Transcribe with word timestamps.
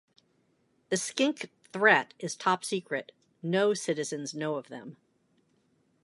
The 0.89 0.97
Skink 0.97 1.51
Threat 1.71 2.15
is 2.17 2.35
top 2.35 2.65
secret, 2.65 3.11
no 3.43 3.75
citizens 3.75 4.33
know 4.33 4.55
of 4.55 4.67
them. 4.67 4.97